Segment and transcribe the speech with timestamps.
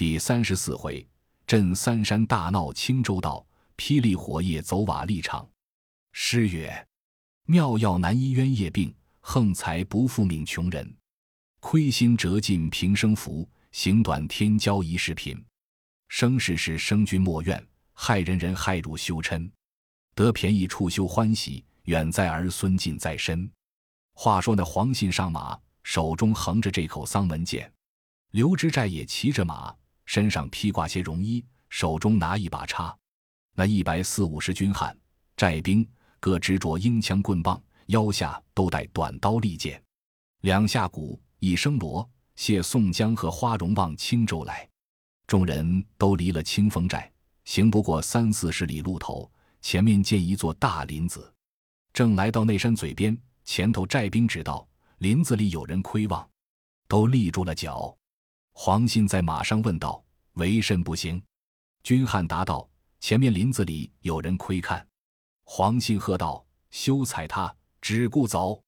[0.00, 1.06] 第三十四回，
[1.46, 5.46] 镇三山大闹青州道，霹雳火夜走瓦砾场。
[6.12, 6.88] 诗曰：
[7.44, 10.90] 妙药难医冤业病，横财不复命穷人。
[11.60, 15.38] 亏心折尽平生福，行短天骄一世贫。
[16.08, 17.62] 生世世生君莫怨，
[17.92, 19.50] 害人人害汝修嗔。
[20.14, 23.52] 得便宜处休欢喜，远在儿孙近在身。
[24.14, 27.70] 话说那黄信上马，手中横着这口丧门剑；
[28.30, 29.76] 刘知寨也骑着马。
[30.10, 32.92] 身上披挂些绒衣，手中拿一把叉。
[33.54, 34.98] 那一百四五十军汉
[35.36, 39.80] 寨兵，各执着缨枪棍棒，腰下都带短刀利剑。
[40.40, 44.68] 两下鼓，一声锣，谢宋江和花荣往青州来。
[45.28, 47.08] 众人都离了清风寨，
[47.44, 49.30] 行不过三四十里路头，
[49.62, 51.32] 前面见一座大林子，
[51.92, 54.66] 正来到那山嘴边，前头寨兵指道
[54.98, 56.28] 林子里有人窥望，
[56.88, 57.96] 都立住了脚。
[58.62, 60.04] 黄信在马上问道
[60.36, 61.18] ：“为甚不行？”
[61.82, 62.68] 军汉答道
[63.00, 64.86] ：“前面林子里有人窥看。”
[65.44, 68.62] 黄信喝道：“休睬他，只顾走！”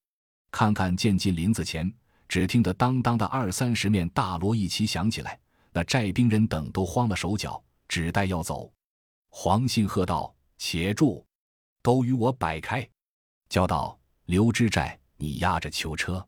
[0.50, 1.92] 看看渐进林子前，
[2.26, 5.38] 只听得当当的二三十面大锣一齐响起来，
[5.72, 8.72] 那寨兵人等都慌了手脚，只待要走。
[9.28, 11.22] 黄信喝道：“且住！
[11.82, 12.88] 都与我摆开！”
[13.50, 16.26] 叫道：“刘知寨，你压着囚车。”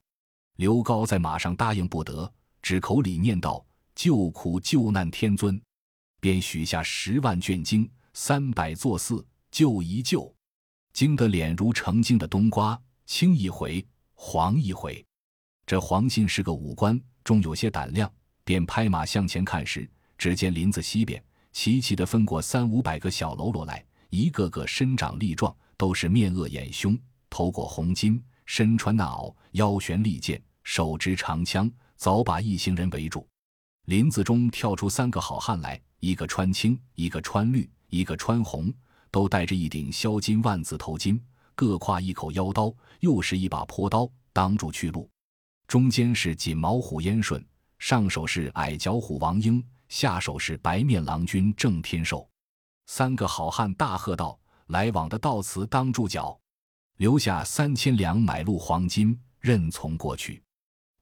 [0.57, 2.31] 刘高在马上答应不得。
[2.65, 3.63] 只口里念道
[3.95, 5.61] ：“救苦救难天尊，
[6.19, 10.35] 便许下十万卷经，三百座寺，救一救。”
[10.95, 15.05] 惊得脸如成精的冬瓜，青一回，黄一回。
[15.67, 18.11] 这黄信是个武官，终有些胆量，
[18.45, 26.99] 便拍马向前看时，只见林子西边齐齐的分过三五百个小喽啰来，一个个身长力壮，都是面恶眼凶，
[27.29, 31.71] 头裹红巾，身穿那袄，腰悬利剑，手执长枪。
[32.05, 33.27] 早把一行人围住，
[33.87, 38.71] 林子中跳出三个好汉来，一个穿青，一个穿绿，一个穿红，
[39.11, 41.19] 都戴着一顶镶金万字头巾，
[41.55, 45.09] 各挎一口腰刀，又是一把朴刀，挡住去路。
[45.67, 47.43] 中间是锦毛虎燕顺，
[47.79, 52.29] 上手是矮脚虎王英，下手是白面郎君郑天寿。
[52.85, 54.39] 三个好汉大喝道
[54.69, 56.39] ：“来往的到此当住脚，
[56.99, 60.44] 留下三千两买路黄金，任从过去。”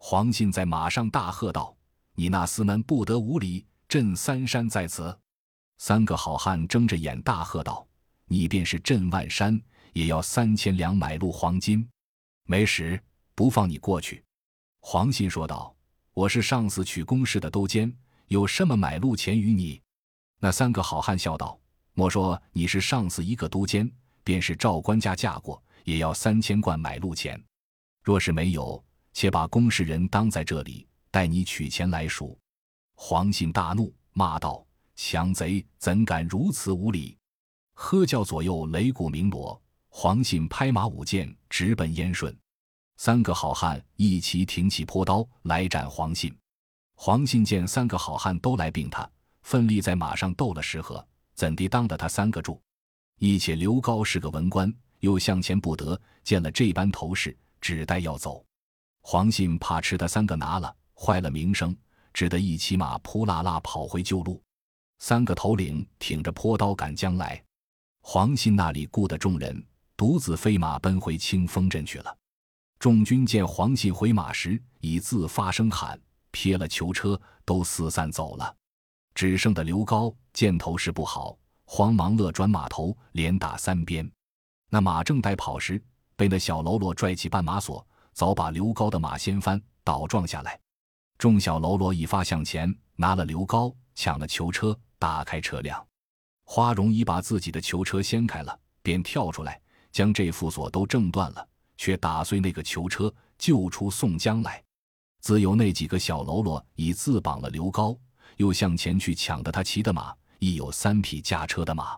[0.05, 1.73] 黄信在马上大喝道
[2.17, 3.65] ：“你那厮们不得无礼！
[3.87, 5.17] 镇三山在此。”
[5.79, 7.87] 三个好汉睁着眼大喝道
[8.27, 11.89] ：“你便是镇万山，也要三千两买路黄金！
[12.47, 13.01] 没时，
[13.37, 14.25] 不放你过去。”
[14.83, 15.73] 黄信说道
[16.15, 17.97] ：“我是上司取公事的都监，
[18.27, 19.81] 有什么买路钱与你？”
[20.41, 21.57] 那三个好汉笑道
[21.95, 23.89] ：“莫说你是上司一个都监，
[24.25, 27.41] 便是赵官家嫁过，也要三千贯买路钱。
[28.03, 32.39] 若是没有。”且把公事人当在这里，待你取钱来赎。
[32.95, 34.65] 黄信大怒，骂道
[34.95, 37.17] ：“强贼怎敢如此无礼！”
[37.75, 42.37] 喝叫左右擂鼓鸣锣，黄信拍马舞剑，直奔燕顺。
[42.99, 46.33] 三个好汉一齐挺起朴刀来斩黄信。
[46.95, 49.11] 黄信见三个好汉都来并他，
[49.43, 52.61] 奋力在马上斗了十合，怎地当得他三个住？
[53.19, 58.45] 一且刘高是个文官，又向前不得，见了这般头势，只待要走。
[59.03, 61.77] 黄信怕吃他三个拿了，坏了名声，
[62.15, 64.41] 只得一骑马扑啦啦跑回旧路。
[65.01, 67.43] 三个头领挺着坡刀赶将来，
[68.01, 69.65] 黄信那里顾得众人，
[69.97, 72.17] 独自飞马奔回清风镇去了。
[72.79, 78.57] 众军见黄信回马时，已自发声喊，撇了囚车，都四散走了。
[79.15, 84.09] 只剩的刘高见头势不好，慌忙勒转马头，连打三鞭。
[84.71, 85.83] 那马正待跑时，
[86.17, 87.85] 被那小喽啰拽起绊马索。
[88.13, 90.59] 早把刘高的马掀翻，倒撞下来。
[91.19, 95.85] 众小喽啰一发向前，拿了刘高，抢了囚车，打开车辆。
[96.45, 104.63] 花荣已把自己的囚车掀开了，便跳出来，将这副锁都挣断了，却打碎那个囚车，救出宋江来。
[105.21, 107.97] 自有那几个小喽啰已自绑了刘高，
[108.39, 111.97] 又向前去抢的他骑的马，亦有三匹驾车的马，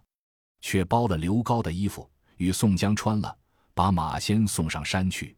[0.60, 3.34] 却包了刘高的衣服，与宋江穿了，
[3.72, 5.34] 把马先送上山去。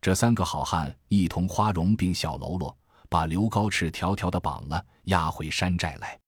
[0.00, 2.74] 这三个好汉一同花荣并小喽啰，
[3.10, 6.18] 把刘高赤条条的绑了，押回山寨来。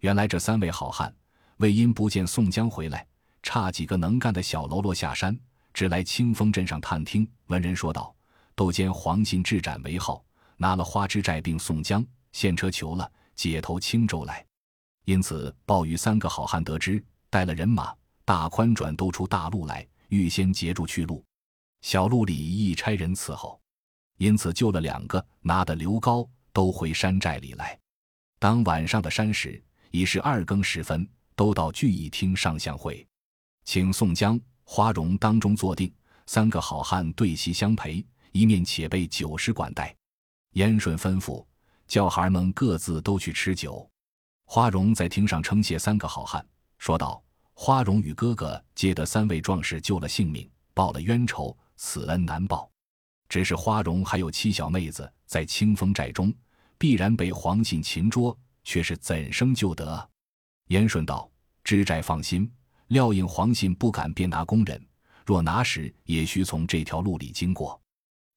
[0.00, 1.14] 原来这三位好汉
[1.58, 3.06] 为因不见宋江回来，
[3.40, 5.38] 差几个能干的小喽啰下山，
[5.72, 7.28] 只来清风镇上探听。
[7.46, 8.12] 闻人说道
[8.56, 10.24] ：“窦监黄信智斩为号，
[10.56, 14.44] 拿了花枝寨并宋江，现车求了，解投青州来。
[15.04, 21.24] 因此鲍鱼三个好汉得知，带了人马，大宽转都出大路来，预先截住去路。”
[21.82, 23.60] 小路里一差人伺候，
[24.16, 27.78] 因此救了两个，拿的刘高都回山寨里来。
[28.38, 33.06] 当晚上的山时，已是二更时分，都到聚义厅上相会，
[33.64, 35.92] 请宋江、花荣当中坐定，
[36.26, 39.94] 三个好汉对席相陪，一面且备酒食管待。
[40.52, 41.44] 燕顺吩咐
[41.88, 43.88] 叫孩儿们各自都去吃酒。
[44.44, 46.46] 花荣在厅上称谢三个好汉，
[46.78, 47.20] 说道
[47.54, 52.70] ：“花荣与哥哥接得三位壮士救了性命，报了冤仇，此恩难报。
[53.28, 56.32] 只是花荣还有七小妹子在清风寨中，
[56.78, 60.10] 必然被黄信擒捉，却是怎生救得？”
[60.68, 61.28] 燕顺道
[61.64, 62.48] ：“知寨放心，
[62.88, 64.80] 料应黄信不敢便拿工人，
[65.26, 67.78] 若拿时，也须从这条路里经过。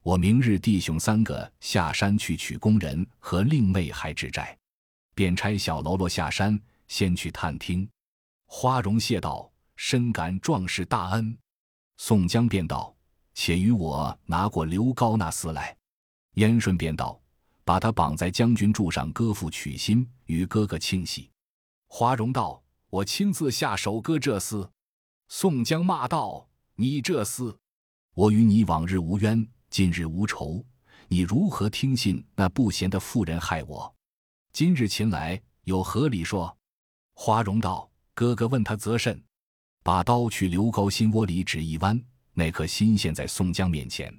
[0.02, 4.58] 我明日弟兄三个下山去取工人和令妹还知寨，
[5.14, 7.88] 便差小喽啰下山先去探听。”
[8.48, 11.38] 花荣谢道：“深感壮士大恩。”
[11.98, 12.95] 宋江便道
[13.36, 15.78] ：“且与我拿过刘高那厮来。”
[16.36, 17.22] 燕顺便道
[17.64, 21.30] ：“把他绑在将军柱上，割腹取心，与哥哥庆喜。”
[21.88, 24.68] 花荣道：“我亲自下手割这厮。”
[25.30, 27.56] 宋江骂道：“你这厮！
[28.16, 30.64] 我与你往日无冤，近日无仇，
[31.08, 33.96] 你如何听信那不贤的妇人害我？
[34.54, 36.58] 今日擒来，有何理说？”
[37.16, 39.22] 花荣道：“哥哥问他则甚？”
[39.84, 42.02] 把刀去刘高心窝里只一弯，
[42.36, 44.16] 那颗心现在宋江面前。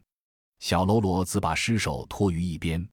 [0.58, 2.84] 小喽啰自把尸首拖于一边。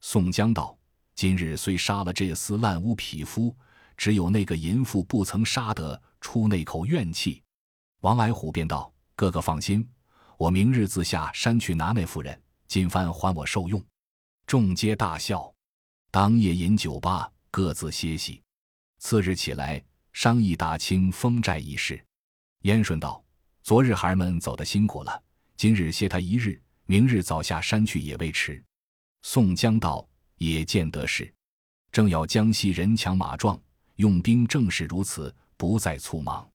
[0.00, 0.78] 宋江道
[1.14, 3.54] ：“今日虽杀了这厮烂污匹夫。”
[3.96, 7.42] 只有那个淫妇不曾杀得出那口怨气，
[8.00, 9.86] 王矮虎便道：“哥哥放心，
[10.38, 13.84] 我明日自下山去拿那妇人，今番还我受用。”
[14.48, 15.52] 众皆大笑。
[16.10, 18.40] 当夜饮酒罢，各自歇息。
[19.00, 19.84] 次日起来
[20.14, 22.02] 商议打清风寨一事。
[22.62, 23.19] 燕顺道
[23.62, 25.22] ：“昨日孩儿们走得辛苦了，
[25.56, 28.62] 今日歇他一日，明日早下山去也未迟。”
[29.22, 30.06] 宋江道
[30.38, 31.32] ：“也见得是，
[31.92, 33.60] 正要江西人强马壮。”
[33.96, 36.48] 用兵正是如此，不再匆忙。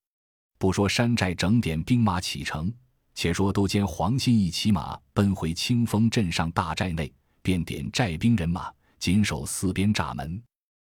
[0.57, 2.73] 不说山寨整点兵马启程，
[3.13, 7.13] 且说都监黄信一骑马奔回清风镇上大寨内，
[7.43, 10.41] 便点寨兵人马紧守四边栅门。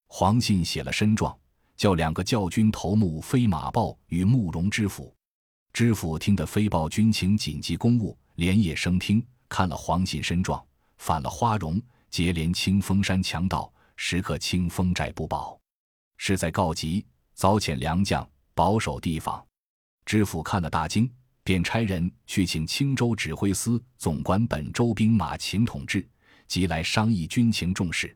[0.08, 1.34] 黄信写了申状，
[1.78, 5.16] 叫两个教军头目飞马报与慕容知府。
[5.74, 10.64] 知府听得飞报军情紧急公务，连夜升听，看了黄信身状，
[10.98, 15.58] 反了花荣，结连清风山强盗，时刻清风寨不保。
[16.18, 19.44] 是在告急，早遣良将保守地方。
[20.06, 21.10] 知府看了大惊，
[21.44, 26.08] 便差人去请青州指挥司总管本州兵马秦统制，
[26.48, 28.14] 即来商议军情重事。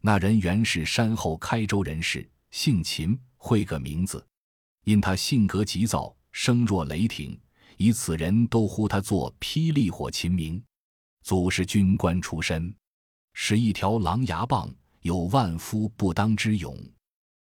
[0.00, 4.24] 那人原是山后开州人士，姓秦，会个名字。
[4.84, 7.38] 因他性格急躁，声若雷霆，
[7.76, 10.62] 以此人都呼他做霹雳火秦明。
[11.22, 12.74] 祖是军官出身，
[13.34, 16.76] 使一条狼牙棒，有万夫不当之勇。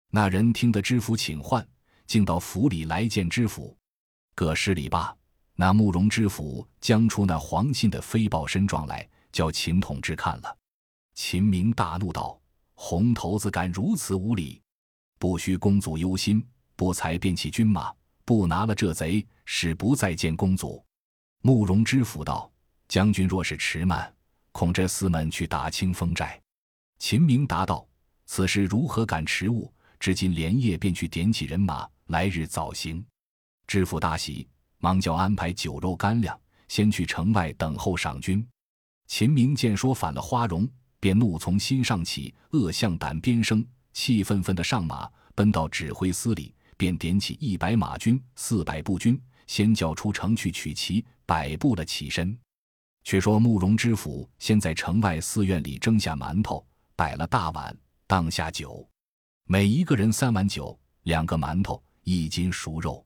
[0.09, 1.67] 那人听得知府请唤，
[2.07, 3.77] 竟到府里来见知府。
[4.33, 5.15] 各施礼罢，
[5.55, 10.57] 那慕容知府将出那黄信的飞报申状来，叫秦统之看了。
[11.13, 12.39] 秦明大怒道
[12.75, 14.61] ：“红头子敢如此无礼！
[15.17, 16.45] 不须公祖忧心，
[16.75, 17.93] 不才便起军马，
[18.25, 20.83] 不拿了这贼，使不再见公祖。”
[21.41, 22.51] 慕容知府道
[22.89, 24.13] ：“将军若是迟慢，
[24.51, 26.41] 恐这厮们去打清风寨。”
[26.99, 27.87] 秦明答道
[28.25, 33.03] ：“此事如何敢迟误？”至今连夜便去点起人马，来日早行。
[33.65, 34.47] 知府大喜，
[34.79, 38.45] 忙叫安排酒肉干粮，先去城外等候赏军。
[39.07, 40.67] 秦明见说反了花荣，
[40.99, 52.37] 便怒从心上起，恶向胆边生，气愤愤的上马，奔到指挥司里，便点起一百马军、四百步军，先叫出城去取旗，摆布了起身。
[53.03, 56.65] 却说慕容知府先在城外寺院里蒸下馒头，
[56.95, 57.75] 摆了大碗，
[58.07, 58.87] 当下酒。
[59.45, 63.05] 每一个人三碗酒，两个馒头，一斤熟肉，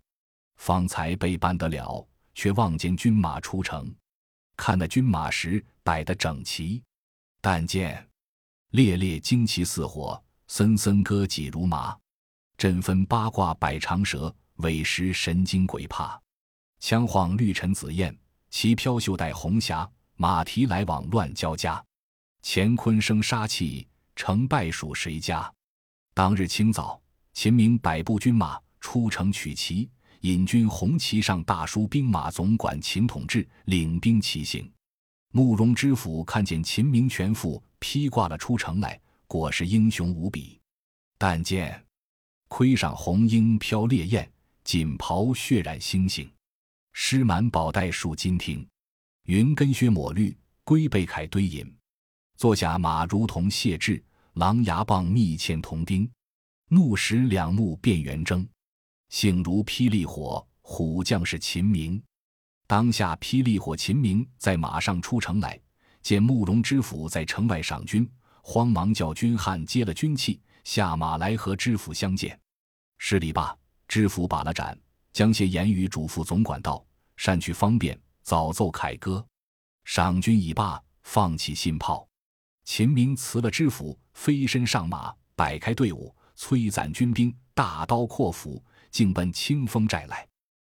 [0.58, 2.06] 方才备办得了。
[2.36, 3.94] 却望见军马出城，
[4.56, 6.82] 看那军马时摆得整齐，
[7.42, 8.08] 但见
[8.70, 11.98] 烈烈旌旗似火，森森戈戟如麻，
[12.60, 16.22] 阵分八卦百长蛇，尾时神经鬼怕。
[16.82, 18.14] 枪晃绿尘紫焰，
[18.50, 21.82] 旗飘袖带红霞，马蹄来往乱交加。
[22.44, 25.50] 乾坤生杀气，成败属谁家？
[26.14, 27.02] 当日清早，
[27.32, 29.90] 秦明百步军马出城取旗，
[30.20, 34.70] 引军红旗上大书“兵马总管秦统志领兵骑行”。
[35.32, 40.60] 慕容知府看见秦明全副披挂了出城来，果是英雄无比。
[41.18, 41.82] 但见
[42.50, 44.30] 盔上红缨飘烈焰，
[44.66, 46.30] 锦袍血染星星，
[46.92, 48.68] 狮满宝带束金听，
[49.24, 51.74] 云根靴抹绿，龟背铠堆银，
[52.36, 54.04] 坐下马如同谢志。
[54.34, 56.10] 狼牙棒密嵌铜钉，
[56.70, 58.48] 怒时两目变圆睁，
[59.10, 60.46] 性如霹雳火。
[60.62, 62.02] 虎将是秦明。
[62.68, 65.60] 当下霹雳火秦明在马上出城来，
[66.02, 68.10] 见慕容知府在城外赏军，
[68.44, 72.40] 慌忙叫军汉接了军器，下马来和知府相见。
[72.98, 73.56] 施礼罢，
[73.88, 74.78] 知府把了盏，
[75.14, 76.86] 将些言语嘱咐总管道
[77.18, 79.26] ：“善去方便，早奏凯歌。”
[79.86, 82.08] 赏军已罢，放起信炮。
[82.66, 90.28] 秦明辞了知府，飞身上马，摆开队伍，催攒军兵，大刀阔斧，径奔清风寨来。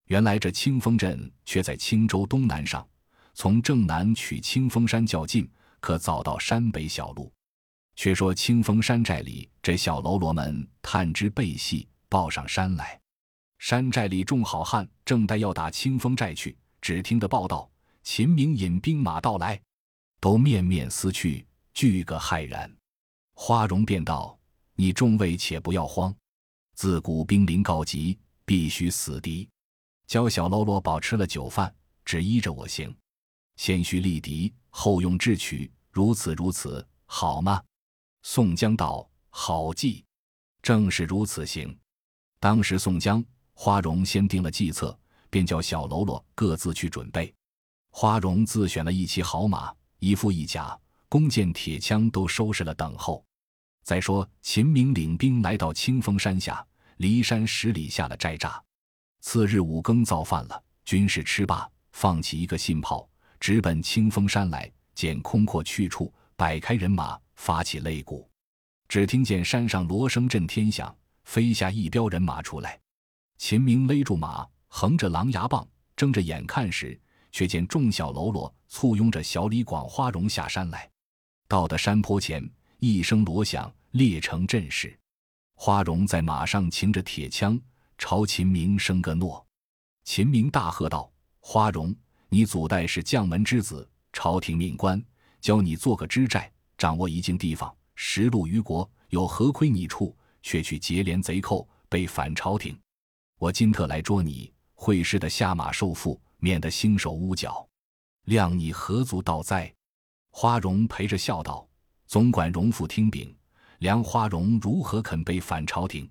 [0.06, 2.86] 原来这清风镇却在青州东南上，
[3.34, 7.32] 从正南取清风山较近，可早到山北小路。
[8.00, 12.98] 却说清风山寨里这小喽啰们探知背细，报上山来。
[13.58, 17.70] 山寨里众好汉正待要打清风寨去，只听得报道：
[18.02, 19.60] 秦明引兵马到来，
[20.18, 22.74] 都面面思去，俱个骇然。
[23.34, 24.34] 花荣便道
[24.76, 26.10] ：“你众位且不要慌，
[26.76, 29.46] 自古兵临告急，必须死敌。”
[30.08, 31.70] 教小喽啰饱吃了酒饭，
[32.06, 32.96] 只依着我行。
[33.56, 37.62] 先须立敌，后用智取，如此如此，好吗？
[38.22, 40.04] 宋江道：“好计，
[40.62, 41.76] 正是如此行。”
[42.38, 43.24] 当时宋江、
[43.54, 44.98] 花荣先定了计策，
[45.30, 47.32] 便叫小喽啰各自去准备。
[47.90, 53.24] 花荣自选了一骑好马，一副一甲，弓箭、铁枪都收拾了，等候。
[53.82, 56.64] 再说秦明领兵来到清风山下，
[56.98, 58.60] 离山十里下了寨栅。
[59.20, 63.08] 次日五更造饭了，军士吃罢，放起一个信炮，
[63.40, 64.70] 直奔清风山来。
[64.94, 68.28] 见空阔去处，摆开人马，发起擂鼓。
[68.86, 70.94] 只听见山上锣声震天响，
[71.24, 72.78] 飞下一彪人马出来。
[73.38, 75.66] 秦明勒住马，横着狼牙棒，
[75.96, 77.00] 睁着眼看时，
[77.32, 80.88] 却见众小喽啰簇拥着小李广、花荣下山来。
[81.48, 82.46] 到的山坡前，
[82.78, 84.94] 一声锣响，列成阵势。
[85.54, 87.58] 花荣在马上擎着铁枪。
[87.96, 89.46] 朝秦明生个诺，
[90.04, 91.94] 秦明大喝道：“花荣，
[92.30, 95.02] 你祖代是将门之子，朝廷命官，
[95.38, 100.16] 教你做个知寨，掌握一境地方，实录于国，有何亏你处？
[100.42, 102.74] 却去结连贼寇，被反朝廷。
[103.38, 107.68] 我今特来捉你，会师的下马受缚，免得兴手污脚，
[108.28, 109.70] 谅你何足道哉？”
[110.32, 111.68] 花荣陪着笑道
[112.08, 113.36] ：“总管荣父听禀，
[113.80, 116.10] 梁花荣如何肯被反朝廷？”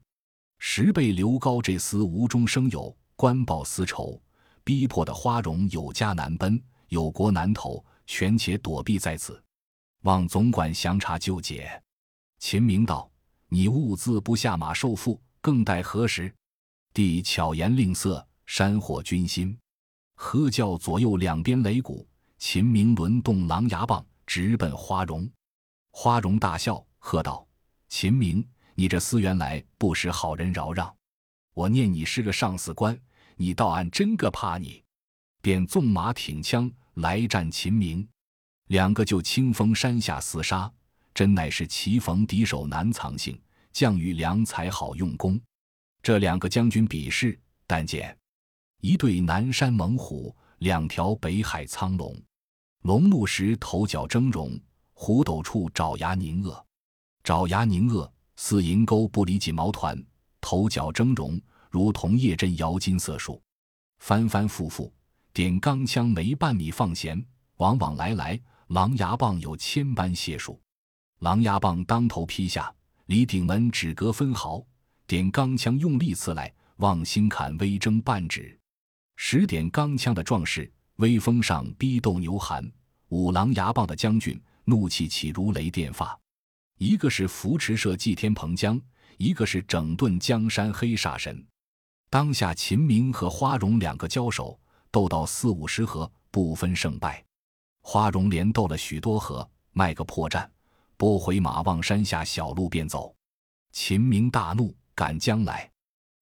[0.60, 4.22] 十倍刘高这厮无中生有，官报私仇，
[4.64, 9.42] 逼迫的花荣有家难奔，有国难投，权且躲避在此，
[10.02, 11.82] 望总管详查究解。
[12.40, 13.10] 秦明道
[13.50, 16.34] ：“你兀自不下马受缚，更待何时？”
[16.94, 19.58] 帝巧言令色，煽惑军心，
[20.16, 22.08] 喝叫左右两边擂鼓。
[22.38, 25.30] 秦明轮动狼牙棒，直奔花荣。
[25.92, 27.46] 花荣大笑，喝道
[27.90, 30.96] ：“秦明！”你这厮原来不识好人饶让，
[31.54, 32.98] 我念你是个上司官，
[33.36, 34.82] 你倒俺真个怕你，
[35.42, 38.08] 便纵马挺枪来战秦明，
[38.70, 40.72] 两个就清风山下厮杀，
[41.14, 43.40] 真乃是棋逢敌手难藏性，
[43.72, 45.40] 将遇良才好用功。
[46.04, 48.16] 这两个将军比试，但见
[48.80, 52.16] 一对南山猛虎，两条北海苍龙，
[52.84, 54.62] 龙怒时头角峥嵘，
[54.94, 56.64] 虎斗处爪牙凝恶，
[57.24, 58.12] 爪牙凝恶。
[58.36, 60.02] 似银钩不离锦毛团，
[60.40, 63.42] 头角峥嵘，如同叶阵摇金色树。
[63.98, 64.94] 翻反复复，
[65.34, 67.22] 点钢枪没半米放弦，
[67.58, 70.62] 往往来来，狼牙棒有千般解数。
[71.22, 72.72] 狼牙棒当头劈下，
[73.08, 74.64] 离顶门只隔分毫；
[75.08, 78.56] 点钢枪用力刺来，望星坎微睁半指。
[79.16, 82.64] 十点钢枪的壮士，威风上逼斗牛寒；
[83.08, 86.18] 五狼牙棒的将军，怒气起如雷电发。
[86.78, 88.80] 一个是扶持社祭天蓬江，
[89.18, 91.44] 一个是整顿江山黑煞神。
[92.12, 94.60] 当下秦明和花荣两个交手，
[94.92, 97.26] 斗到四五十合，不分胜败。
[97.92, 100.48] 花荣连斗了许多合，卖个破绽，
[100.96, 103.16] 拨回马往山下小路便走。
[103.72, 105.68] 秦明大怒，赶将来。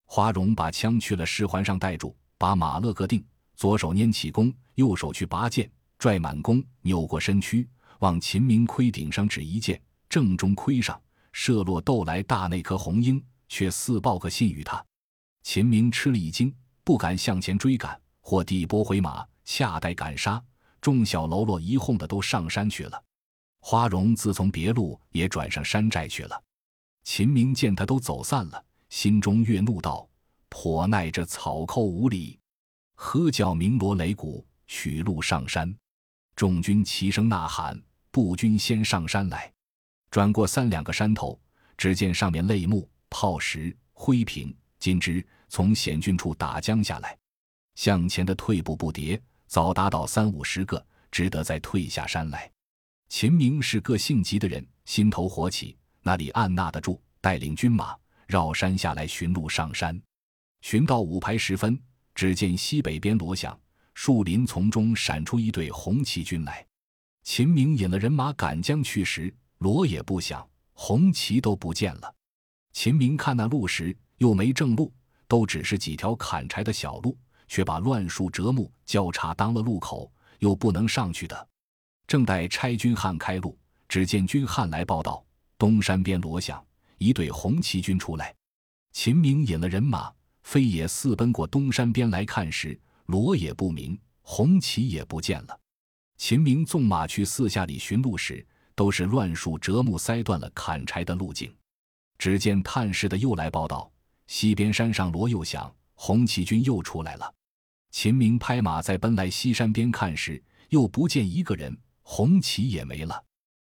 [0.06, 3.22] 花荣把枪去了尸环上带住，把马勒个定，
[3.58, 5.70] 左手拈起弓，右手去拔剑，
[6.00, 7.68] 拽满弓，扭过身躯，
[8.00, 9.78] 往秦明盔顶上指一箭。
[10.08, 10.98] 正中盔上
[11.34, 14.82] 射落斗来大那颗红缨，却似报个信与他。
[15.44, 16.56] 秦明吃了一惊，
[16.86, 20.42] 不敢向前追赶，或地拨回马，恰待赶杀。
[20.82, 23.04] 众小喽啰一哄的都上山去了。
[23.60, 26.42] 花荣自从别路也转上山寨去了。
[27.04, 30.08] 秦明见他都走散了，心中越怒道
[30.50, 32.40] ：“颇耐这草寇无礼！”
[32.96, 35.76] 喝叫鸣锣擂鼓，取路上山。
[36.36, 37.82] 众军齐声呐喊，
[38.12, 39.52] 步军先上山来。
[40.10, 41.40] 转过三两个山头，
[41.78, 47.18] 只见上面泪木、炮石、灰瓶、金枝从险峻处打将下来，
[47.76, 52.52] 向前的退步不迭，早达到三五十个，只得再退下山来。
[53.10, 57.00] 秦明是个性急的人，心头火起，哪里按捺得住？
[57.22, 57.96] 带领军马
[58.28, 60.00] 绕山下来寻路上山。
[60.62, 61.80] 寻到五排时分，
[62.14, 63.58] 只见西北边锣响，
[63.94, 66.66] 树林从中闪出一队红旗军来。
[67.24, 72.14] 秦明引了人马赶将去时，锣也不响，红旗都不见了。
[72.74, 74.94] 秦明看那路时，又没正路，
[75.28, 81.48] 都只是几条砍柴的小路，却把乱树折木交叉当了路口，又不能上去的。
[82.06, 85.26] 正待差军汉开路，只见军汉来报道：
[85.58, 86.66] 东山边锣响，
[86.98, 88.34] 一队红旗军出来。
[88.94, 90.12] 秦明引了人马，
[90.44, 95.60] 飞也四奔过东山边来看时，锣也不鸣，红旗也不见了。
[96.18, 101.54] 秦明纵马去四下里寻路时，都是乱树折木塞断了砍柴的路径。
[102.18, 103.92] 只见探视的又来报道：
[104.26, 107.34] 西边山上锣又响，红旗军又出来了。
[108.00, 110.40] 秦明拍马在奔来西山边看时，
[110.70, 111.76] 又不见一个人。
[112.04, 113.26] 红旗也没了。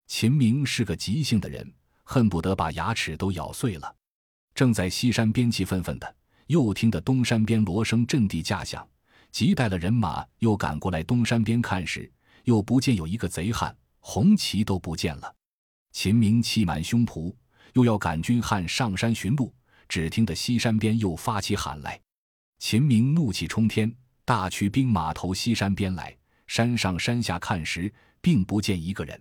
[0.06, 1.74] 秦明是个急性的人，
[2.04, 3.96] 恨不得把牙齿都咬碎了。
[4.54, 8.88] 正在西山边气愤愤的，又听得东山边锣声震地架响，
[9.32, 12.08] 急带了人马又赶过来东山边看时，
[12.44, 15.34] 又不见有一个贼汉，红旗都不见了。
[15.90, 17.34] 秦明气满胸脯，
[17.72, 19.52] 又要赶军汉上山寻路，
[19.88, 22.00] 只听得西山边又发起喊来。
[22.60, 23.92] 秦明怒气冲天，
[24.24, 26.16] 大驱兵马投西山边来。
[26.48, 29.18] 山上山下看时，并不见一个人。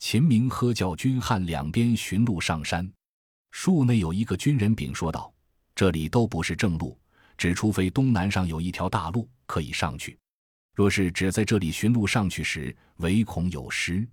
[0.00, 2.90] 秦明喝叫军汉两边寻路上山。
[3.52, 5.32] 树内有一个军人禀说道
[5.76, 6.98] ：“这里都不是正路，
[7.38, 10.18] 只除非东南上有一条大路可以上去。
[10.74, 14.06] 若是只在这里寻路上去时，唯恐有失。”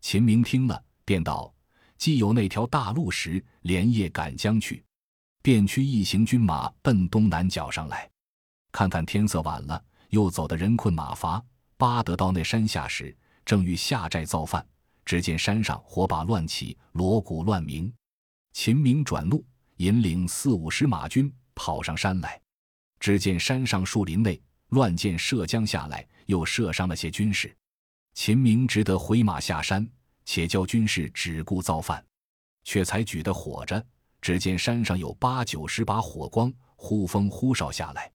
[0.00, 1.52] 秦明听了，便道
[1.98, 4.84] ：“既有那条大路时，连夜赶将去。”
[5.42, 8.08] 便驱一行军马奔东南角上来。
[8.78, 11.44] 看看天色晚了，又走得人困马乏。
[11.76, 13.12] 巴德到那山下时，
[13.44, 14.64] 正欲下寨造饭，
[15.04, 17.92] 只见山上火把乱起，锣鼓乱鸣。
[18.52, 19.44] 秦明转怒，
[19.78, 22.40] 引领四五十马军跑上山来。
[23.00, 27.52] 只见山上树林内乱箭射将下来，又射伤了些军士。
[28.14, 29.84] 秦明只得回马下山，
[30.24, 32.00] 且叫军士只顾造饭，
[32.62, 33.84] 却才举得火着。
[34.20, 38.08] 只见山上有八九十把火光，呼风呼哨下来。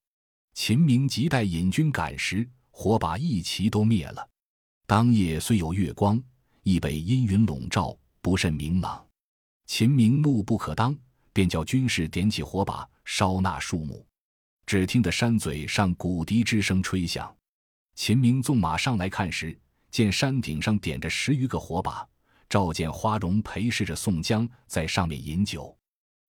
[0.54, 2.48] 秦明急待引军赶时。
[2.76, 4.28] 火把一齐都灭了。
[4.88, 6.22] 当夜虽有月光，
[6.64, 9.06] 亦被阴云笼罩，不甚明朗。
[9.68, 10.98] 秦明怒不可当，
[11.32, 14.04] 便叫军士点起火把烧那树木。
[14.66, 17.34] 只听得山嘴上鼓笛之声吹响。
[17.94, 19.56] 秦明纵马上来看时，
[19.92, 22.04] 见山顶上点着十余个火把，
[22.50, 25.78] 照见花荣陪侍着宋江在上面饮酒。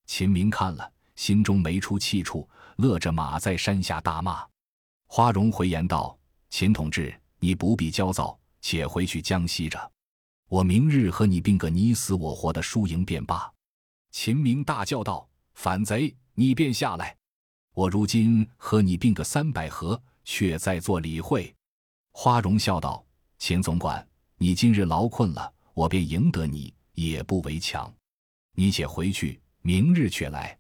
[0.05, 4.45] 秦明看了，心中没出气处，勒着马在山下大骂。
[5.07, 6.17] 花荣回言道。
[6.51, 9.93] 秦同志，你不必焦躁，且回去江西着。
[10.49, 13.53] 我明日和你并个你死我活的输赢便罢。
[14.13, 17.17] 秦明大叫道：“反贼，你便下来！
[17.75, 21.53] 我如今和你并个三百合，却在做理会。”
[22.15, 23.05] 花荣笑道
[23.39, 24.07] ：“秦总管，
[24.37, 27.93] 你今日劳困了，我便赢得你，也不为强。
[28.53, 30.57] 你且回去，明日却来。”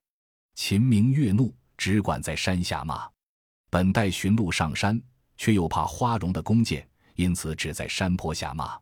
[0.57, 3.07] 秦明越怒，只管在山下骂。
[3.68, 4.99] 本待寻路上山。
[5.37, 8.79] 却又怕花荣的弓箭，因此只在山坡下骂。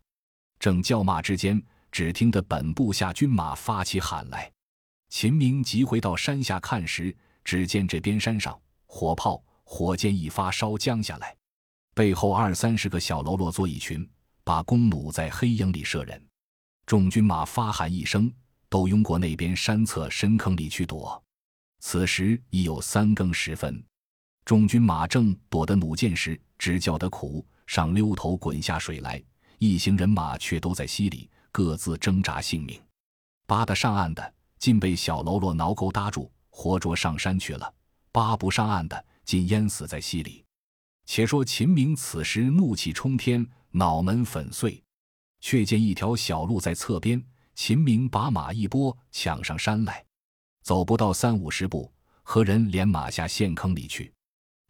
[0.59, 1.59] 正叫骂之间，
[1.91, 4.53] 只听得本部下军马发起喊来。
[5.09, 11.35] 秦明急回到山下看时，只见这边山上火炮、火箭一发烧将下来，
[11.95, 14.07] 背后二三十个小喽啰作一群，
[14.45, 16.23] 把弓弩在黑影里射人。
[16.85, 18.31] 众军马发喊一声，
[18.69, 21.23] 都拥过那边山侧深坑里去躲。
[21.85, 23.85] 此时已有三更时分。
[24.45, 29.23] 众军马正躲得弩箭时，只叫得苦，上溜头滚下水来。
[29.59, 32.81] 一行人马却都在溪里各自挣扎性命。
[33.47, 37.67] 扒得上岸的，竟被小喽啰挠钩搭住，活捉上山去了；
[38.13, 40.45] 扒不上岸的，竟淹死在溪里。
[41.05, 44.81] 且说秦明此时怒气冲天，脑门粉碎，
[45.41, 47.23] 却见一条小路在侧边。
[47.55, 50.05] 秦明把马一拨，抢上山来，
[50.63, 54.13] 走不到三五十步，何人连马下陷坑里去。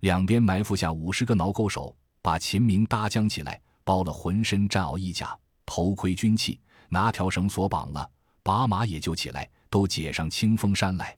[0.01, 8.11] 两边埋伏下五十个挠钩手，把秦明搭将起来，包了浑身战袄衣甲、头盔军器，拿条绳索绑了，
[8.43, 11.17] 把马也就起来，都解上清风山来。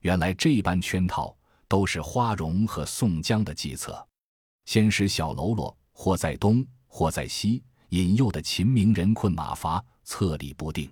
[0.00, 1.34] 原来这般圈套，
[1.68, 4.06] 都是花荣和宋江的计策。
[4.64, 10.90] 先使小喽啰或在东，或在西，引诱的秦明人困马乏，策力不定。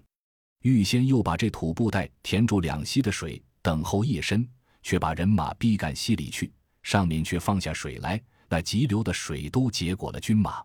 [0.67, 4.49] 预先又把这土布袋填住两溪的水，等候夜深，
[4.83, 6.53] 却把人马逼赶溪里去，
[6.83, 10.61] 上面却放下水来，那急流的水都结果了军马。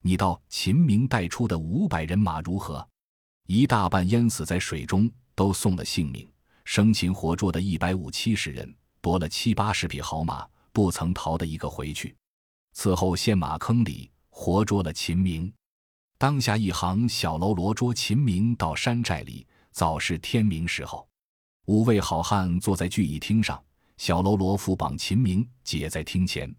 [0.00, 2.86] 你道秦明带出的五百人马如何？
[3.46, 6.26] 一大半淹死在水中，都送了性命；
[6.64, 12.16] 生擒活捉的一百五七十人，夺了七八十匹好马，不曾逃的一个回去。
[12.72, 15.52] 此后陷马坑里，活捉了秦明。
[16.24, 21.06] 当下一行小喽啰捉秦明到山寨里，早是天明时候。
[21.66, 23.62] 五位好汉坐在聚义厅上，
[23.98, 26.50] 小喽啰缚绑秦明，解在厅前。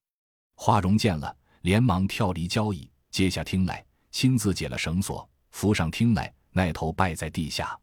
[0.54, 7.75] 花荣见了，连忙跳离交椅，接下厅来，亲自解了绳索，扶上厅来，那头拜在地下。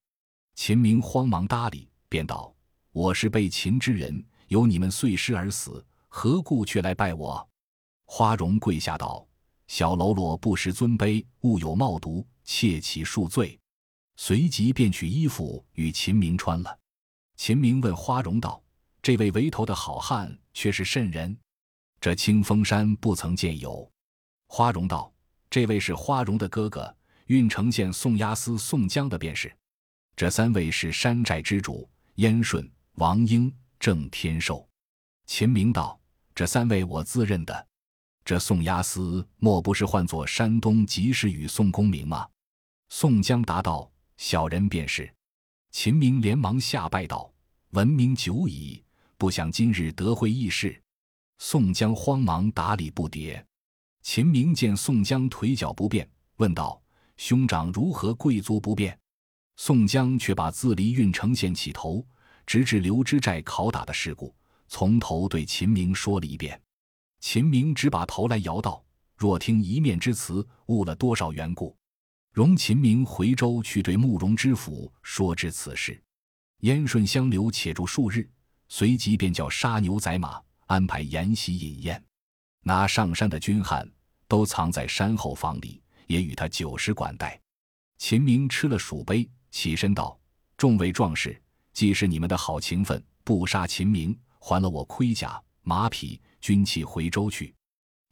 [0.55, 2.55] 秦明慌忙搭理，便道
[2.95, 7.45] ：“我是被擒之人，有你们碎尸而死，何故却来拜我？”
[8.07, 9.27] 花荣跪下道。
[9.73, 13.59] 小喽啰不识尊卑，误有冒渎，切其恕罪。
[14.17, 16.79] 随即便取衣服与秦明穿了。
[17.39, 18.63] 秦明问花荣道
[19.01, 21.35] ：“这位围头的好汉却是甚人？
[22.03, 23.91] 这清风山不曾见有。”
[24.47, 25.11] 花荣道
[25.49, 26.95] ：“这位是花荣的哥哥，
[27.29, 29.51] 郓城县宋押司宋江的便是。
[30.15, 34.69] 这三位是山寨之主：燕顺、王英、郑天寿。”
[35.25, 35.99] 秦明道
[36.37, 37.69] ：“这三位我自认的。”
[38.25, 42.29] 这宋押司莫不是唤作山东及时雨宋公明吗？
[42.89, 45.13] 宋江答道：“小人便是。”
[45.73, 47.33] 秦明连忙下拜道
[47.71, 48.83] ：“闻名久矣，
[49.19, 50.81] 不想今日得会义士。”
[51.39, 53.43] 宋江慌忙打礼不迭。
[54.03, 56.81] 秦明见宋江腿脚不便，问道
[57.17, 58.97] ：“兄长如何贵足不便？”
[59.57, 62.07] 宋江却把自离郓城县起头，
[62.47, 64.33] 直至刘知寨拷打的事故，
[64.69, 66.62] 从头对秦明说了一遍。
[67.23, 68.85] 秦明只把头来摇道
[69.17, 71.75] ：“若听一面之词，误了多少缘故。”
[72.35, 76.03] 容秦明回州去对慕容知府说知此事。
[76.63, 78.29] 燕顺相留且住数日，
[78.69, 82.05] 随即便叫杀牛宰马，安排筵席饮宴。
[82.65, 83.89] 拿上山的军汉
[84.27, 87.41] 都藏在山后房里，也与他酒食管待。
[87.99, 90.19] 秦明吃了数杯，起身道
[90.59, 91.41] ：“众位壮士，
[91.73, 97.55] 既是你们的好情分，不杀秦明，还了我盔甲马匹。”军器回州去，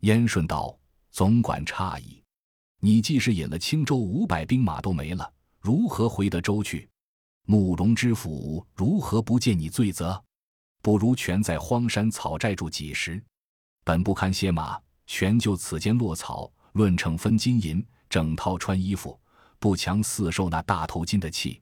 [0.02, 0.78] 燕顺道
[1.10, 2.22] ：“总管诧异，
[2.78, 6.88] 你既是引了青州五百兵马都没了，如何回得州去？
[7.46, 10.22] 慕容知府如何不见你罪责？
[10.80, 13.20] 不如全在荒山草寨住几时？
[13.82, 19.20] 本不堪歇马，全就此间落草，论秤分金银，整套穿衣服，
[19.58, 21.60] 不强似受那大头巾的气。”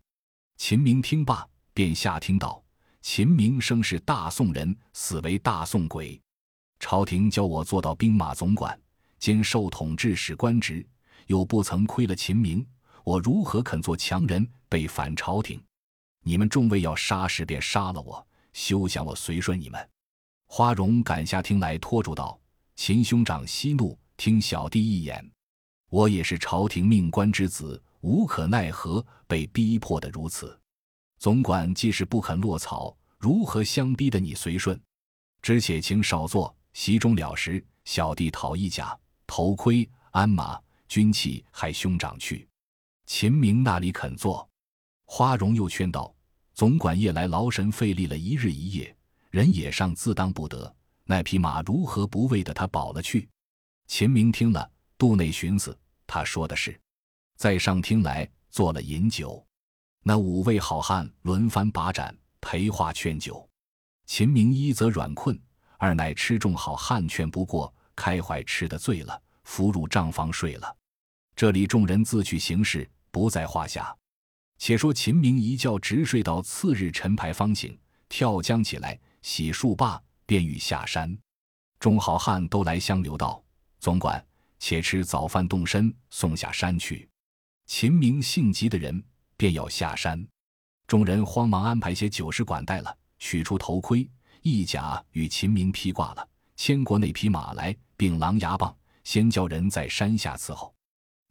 [0.58, 2.62] 秦明听罢，便下听道
[3.00, 6.20] ：“秦明生是大宋人，死为大宋鬼。”
[6.80, 8.78] 朝廷叫我做到兵马总管，
[9.18, 10.86] 兼受统制使官职，
[11.26, 12.64] 又不曾亏了秦明，
[13.04, 15.60] 我如何肯做强人，背反朝廷？
[16.24, 19.88] 你们众位要杀时便杀了我，休想我随顺你们。
[20.46, 22.38] 花荣赶下厅来，拖住道
[22.76, 25.30] ：“秦兄长息怒，听小弟一言。
[25.90, 30.58] 我也是朝廷命官之子，无可奈何，被逼迫的如此。
[31.18, 34.80] 总管既是不肯落草，如何相逼的你随顺？
[35.42, 42.48] 只且请少坐。”席中了时，小弟讨一甲、头盔、鞍马、军器，还兄长去。
[43.06, 44.48] 秦明那里肯做？
[45.06, 46.14] 花荣又劝道
[46.52, 48.94] ：“总管夜来劳神费力了一日一夜，
[49.30, 50.74] 人也上自当不得。
[51.04, 53.28] 那匹马如何不为得他保了去？”
[53.88, 55.76] 秦明听了，肚内寻思，
[56.06, 56.78] 他说的是。
[57.36, 59.42] 在上厅来做了饮酒，
[60.02, 63.48] 那五位好汉轮番把盏陪话劝酒。
[64.04, 65.40] 秦明一则软困。
[65.78, 70.76] 二乃吃重好汉劝不过，开怀吃得醉了，伏入帐房睡了。
[71.36, 73.96] 这里众人自去行事，不在话下。
[74.58, 81.16] 且说秦明一觉直睡到次日晨牌方醒，跳江起来，洗漱罢，便欲下山。
[81.78, 83.40] 众好汉都来相留道
[83.78, 84.22] ：“总管，
[84.58, 87.08] 且吃早饭动身，送下山去。”
[87.66, 89.00] 秦明性急的人，
[89.36, 90.26] 便要下山。
[90.88, 94.10] 众人慌忙安排些酒食管待了，取出头盔。
[94.42, 98.74] 一甲与秦明披挂了，牵过那匹马来，并狼牙棒，
[99.04, 100.74] 先叫人在山下伺候。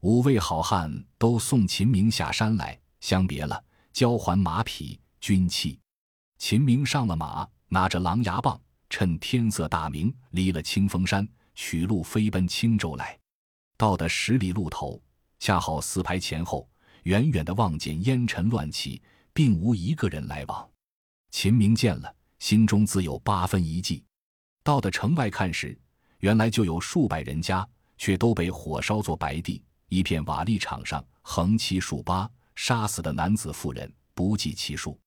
[0.02, 5.80] 五位好汉都送秦明下山来，相别了，交还马匹军器。
[6.38, 13.18] 秦明上了马，拿着狼牙棒，趁天色大明，离了清风山，取路飞奔青州来。
[13.76, 15.02] 到的十里路头，
[15.40, 16.70] 恰好四排前后，
[17.04, 19.02] 远远的望见烟尘乱起，
[19.34, 20.70] 并无一个人来往。
[21.32, 22.16] 秦明见了。
[22.40, 24.04] 心中自有八分一计，
[24.64, 25.78] 到的城外看时，
[26.20, 35.00] 原来就有数百人家，却都被火烧作白地，一片瓦砾场上横七竖八，杀死的男子妇人不计其数。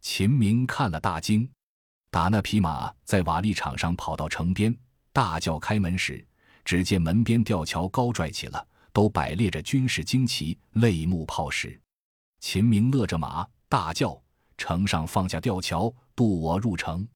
[0.00, 1.48] 秦明看了大惊，
[2.10, 4.74] 打那匹马在瓦砾场上跑到城边，
[5.12, 6.26] 大叫开门时，
[6.64, 11.78] 只见门边吊桥高拽起了，都摆列着军事旌旗、泪目炮石。
[12.40, 14.18] 秦明勒着马，大叫
[14.56, 17.08] ：“城上放下吊桥，渡我入城！”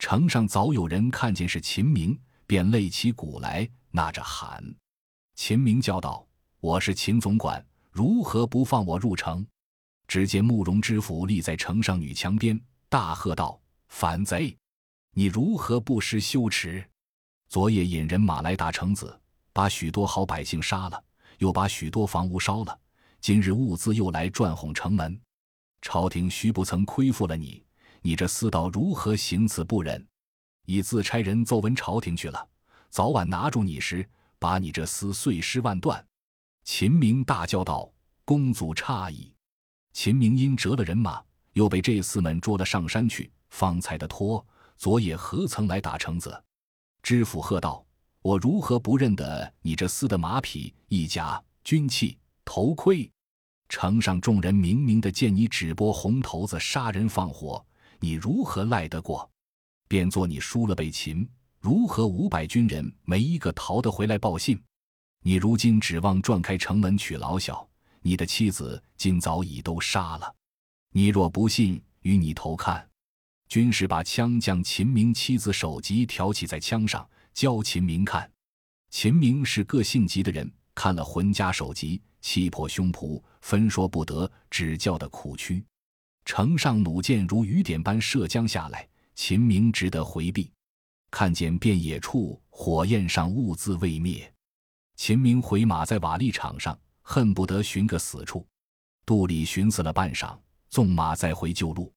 [0.00, 4.64] 城上早有人看见是秦明，便擂起鼓来，呐着喊。
[5.34, 6.26] 秦明叫道
[6.58, 9.46] ：“我是秦总管，如何不放我入城？”
[10.08, 12.58] 只见慕容知府立在城上女墙边，
[12.88, 14.56] 大喝道：“反贼！
[15.12, 16.82] 你如何不识羞耻？
[17.50, 19.20] 昨夜引人马来打城子，
[19.52, 21.04] 把许多好百姓杀了，
[21.36, 22.80] 又把许多房屋烧了。
[23.20, 25.20] 今日物资又来转哄城门，
[25.82, 27.62] 朝廷须不曾亏负了你。”
[28.02, 30.06] 你这厮道如何行此不忍？
[30.66, 32.48] 已自差人奏闻朝廷去了，
[32.90, 34.06] 早晚拿住你时，
[34.38, 36.04] 把你这厮碎尸万段。
[36.64, 37.90] 秦明大叫道
[38.24, 39.32] ：“公祖诧异！”
[39.94, 41.22] 秦明因折了人马，
[41.54, 44.44] 又被这厮们捉了上山去，方才的托。
[44.76, 46.44] 昨夜何曾来打城子？
[47.02, 47.84] 知府喝道
[48.20, 53.10] ：“我如何不认得你这厮的马匹、衣甲、军器、头盔？
[53.70, 57.64] 城上众人明明的见你只拨红头子杀人放火。”
[58.00, 59.28] 你如何赖得过？
[59.88, 61.28] 便做你输了被擒，
[61.60, 64.60] 如何五百军人没一个逃得回来报信？
[65.22, 67.68] 你如今指望撞开城门取老小，
[68.02, 70.34] 你的妻子今早已都杀了。
[70.92, 72.88] 你若不信，与你头看。
[73.48, 78.30] 军士把枪将秦明妻子首级挑起在枪上，教秦明看。
[78.90, 85.64] 秦明是个性急的人，看了浑家首级，气破胸脯，分说不得，只叫得苦屈。
[86.28, 90.52] 城上弩箭如雨点般射将下来，秦明只得回避。
[91.10, 94.30] 看见遍野处火焰上物自未灭，
[94.94, 98.46] 秦明回马在瓦砾场上，恨不得寻个死处。
[99.06, 100.38] 肚里寻思了半晌，
[100.68, 101.90] 纵马再回旧路，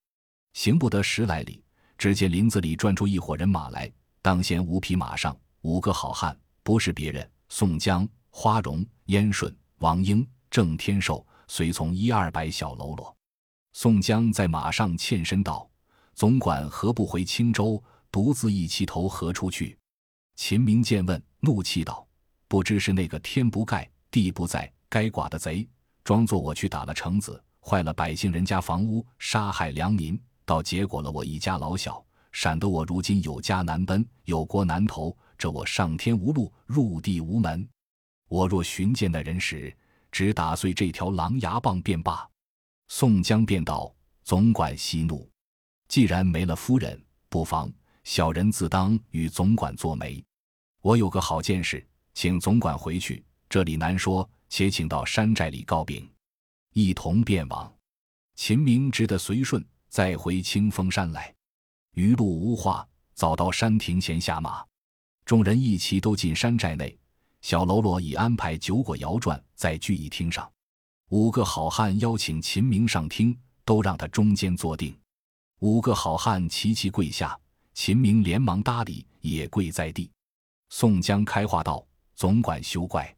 [0.54, 1.62] 行不得十来里，
[1.98, 3.91] 只见林子里转出一伙人马来。
[4.22, 13.13] 当先五匹马上五个好汉，不是别人，宋江、花荣、燕顺、王英、郑天寿，随从一二百小喽啰。
[13.74, 15.70] 宋江在马上欠身道
[16.14, 17.82] ：“总管何不回青州，
[18.12, 19.78] 独自一骑头何处去？”
[20.36, 22.06] 秦明见问，怒气道
[22.48, 25.68] ：“不知是那个天不盖地不在该剐的贼，
[26.04, 37.68] 装作我去打了城子，坏了百姓人家房屋，杀害良民，倒结果了我一家老小，闪得我如今有家难奔，有国难投，这我上天无路，入地无门。
[38.28, 39.74] 我若寻见那人时，
[40.12, 42.28] 只打碎这条狼牙棒便罢。”
[42.94, 43.90] 宋江便道
[44.22, 45.26] ：“总管息怒，
[45.88, 47.72] 既然没了夫人，不妨
[48.04, 50.22] 小人自当与总管做媒。
[50.82, 56.06] 我有个好见识，请总管回去，这里难说，且请到山寨里告禀，
[56.74, 57.74] 一同便往。”
[58.36, 61.34] 秦明只得随顺，再回清风山来。
[61.94, 64.66] 余路无话，早到山亭前下马，
[65.24, 67.00] 众人一齐都进山寨内。
[67.40, 70.52] 小喽啰已安排酒果摇转在聚义厅上。
[71.12, 74.97] 五个好汉邀请秦明上厅，都让他中间坐定。
[75.60, 77.38] 五个好汉齐齐跪下，
[77.74, 80.10] 秦明连忙搭理，也跪在地。
[80.69, 83.13] 宋江开话道：“总管休怪，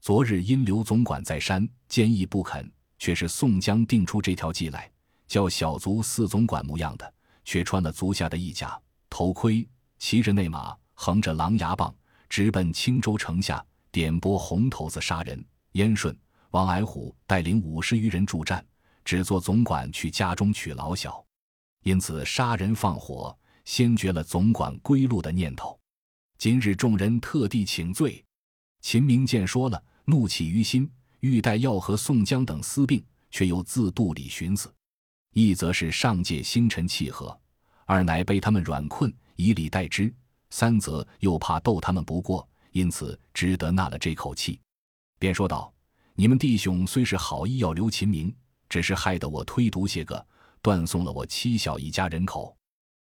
[0.00, 4.90] 昨日因刘总管在山坚毅不肯，却是宋江定出这条计来，
[5.28, 8.76] 叫小卒四总管模样的，却穿了足下的衣甲、
[9.08, 9.64] 头盔，
[10.00, 11.94] 骑着内马，横着狼牙棒，
[12.28, 15.40] 直奔青州城下，点拨红头子杀人。
[15.74, 16.12] 燕顺。”
[16.50, 18.64] 王矮虎带领五十余人助战，
[19.04, 21.22] 只做总管去家中取老小，
[21.82, 25.78] 因此杀人放火，先绝了总管归路的念头。
[26.38, 28.24] 今日众人特地请罪，
[28.80, 34.72] 秦明见说了，怒气于心，欲待要和宋江等私并，却又自肚里寻思：
[35.34, 37.38] 一则是上界星辰契合，
[37.84, 40.10] 二乃被他们软困，以礼待之；
[40.48, 44.58] 三则又怕斗他们不过，因此只得纳了这口气，
[45.18, 45.70] 便说道。
[46.20, 48.34] 你们弟兄虽是好意要留秦明，
[48.68, 50.26] 只是害得我推毒些个，
[50.60, 52.56] 断送了我妻小一家人口。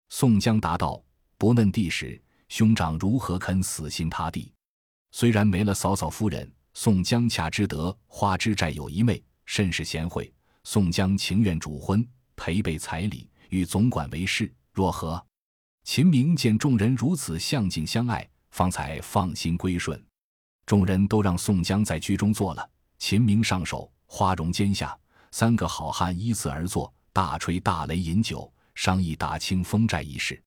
[0.09, 0.99] 宋江答道
[1.37, 4.51] ：“不嫩地时，兄长如何肯死心塌地？
[5.11, 10.33] 虽然没了嫂嫂夫人，宋江恰知得花枝寨有一妹，甚是贤惠。
[10.63, 12.03] 宋江情愿主婚，
[12.35, 15.23] 赔备彩礼，与总管为氏，若何？”
[15.85, 20.03] 秦明见众人如此相敬相爱，方才放心归顺。
[20.65, 22.67] 众人都让宋江在居中坐了。
[23.05, 24.97] 秦明上手，花荣肩下，
[25.29, 30.41] 三个好汉依次而坐，大吹大擂，饮酒，商议打清风寨一事。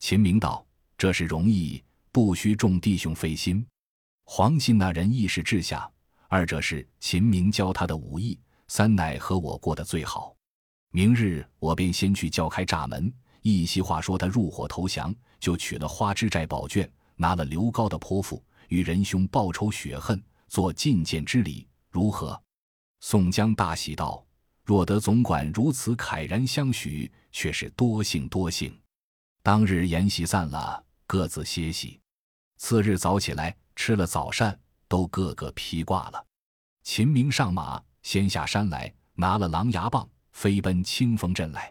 [0.00, 0.66] 秦明道
[0.98, 3.64] ：“这事容易，不需众弟兄费心。”
[4.26, 5.88] 黄信那人一时治下，
[6.26, 8.36] 二者是秦明教他的武艺，
[8.66, 10.34] 三奶和我过得最好。
[10.90, 22.42] 明日我便先去叫开闸门，一席话说他入伙投降，就取了花枝寨宝卷，拿了刘高的泼妇，与仁兄报仇雪恨，做觐见之礼，如何？”
[22.98, 24.26] 宋江大喜道
[24.64, 28.76] ：“若得总管如此慨然相许，却是多幸多幸。”
[29.44, 32.00] 当日筵席散了，各自歇息。
[32.56, 36.26] 次日早起来，吃了早膳，都个个披挂了。
[36.84, 40.08] 秦明上马，先下山来，拿了狼牙棒。
[40.32, 41.70] 飞奔清风镇来。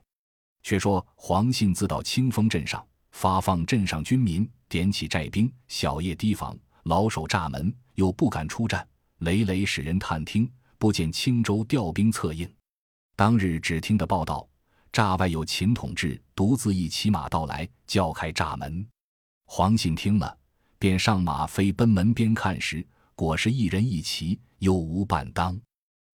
[0.62, 8.88] 却说黄信自到清风镇上，发放镇上军民，点起寨兵，小夜提防，老守栅门，又不敢出战，
[9.22, 12.52] 累累使人探听，不见青州调兵策应。
[13.16, 14.48] 当日只听得报道，
[14.92, 18.86] 栅外有秦统制独自一骑马到来，叫开栅门。
[19.46, 20.36] 黄信听了，
[20.80, 25.60] 便上马飞奔门边看时，果是一人一骑，又无半当。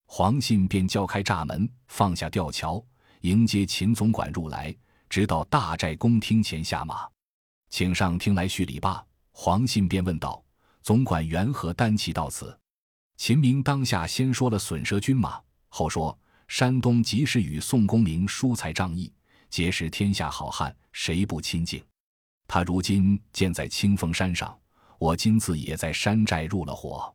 [0.05, 2.83] 黄信便叫开栅门，放下吊桥，
[3.21, 4.75] 迎接秦总管入来，
[5.09, 7.07] 直到大寨公厅前下马，
[7.69, 9.01] 请上厅来叙礼罢。
[9.31, 10.43] 黄信便问道
[10.83, 12.57] ：“总管缘何单骑到此？”
[13.17, 19.11] 秦明当下先说了损折军马，后说：“山东及时与宋公明疏财仗义，
[19.49, 21.83] 结识天下好汉，谁不亲近？
[22.47, 24.57] 他如今建在清风山上，
[24.99, 27.13] 我今次也在山寨入了伙，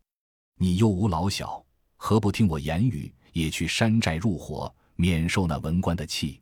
[0.56, 1.64] 你又无老小。”
[1.96, 6.40] 何不听我言语，也去山寨入伙，免受那文官的气？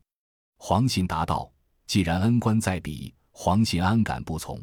[0.57, 1.49] 黄信答道
[1.85, 4.59] ：“既然恩官在彼，黄信安敢不从？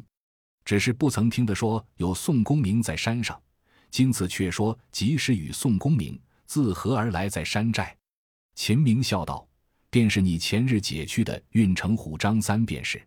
[0.65, 3.41] 只是不曾听得说有宋公明在山上，
[3.89, 7.95] 今次却说及时与宋公明自何而来在山寨？”
[8.55, 9.47] 秦明笑道
[9.89, 13.01] ：“便是你前日解去的运城虎张三便是。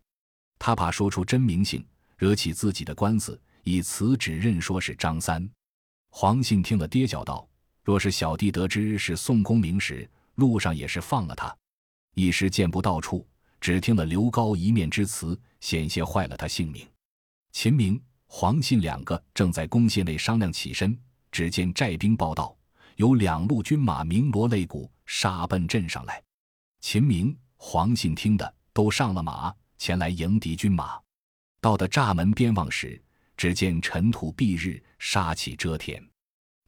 [0.58, 1.84] 他怕说出真名姓，
[2.16, 5.48] 惹起自己的官司，以此指认说是张三。”
[6.08, 7.48] 黄信听了，跌脚道。
[7.84, 11.54] 若是小弟得知是宋公明时，路上也是放了他，
[12.14, 13.26] 一时见不到处，
[13.60, 16.86] 只听了刘高一面之词，险些坏了他性命。
[17.50, 18.00] 秦明、
[18.34, 20.98] 黄信两个正在公廨内商量起身，
[21.30, 22.56] 只见寨兵报道，
[22.96, 26.20] 有两路军马鸣锣擂鼓，杀奔镇上来。
[26.80, 30.98] 秦明、黄信听的都上了马，前来迎敌军马。
[31.60, 33.00] 到的栅门边望时，
[33.36, 36.02] 只见尘土蔽日，杀气遮天，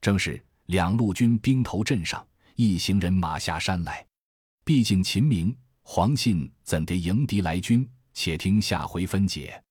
[0.02, 0.44] 正是。
[0.66, 4.06] 两路军兵头镇上，一行人马下山来。
[4.66, 7.88] 毕竟秦明、黄信怎得迎敌来军？
[8.12, 9.63] 且听下回分解。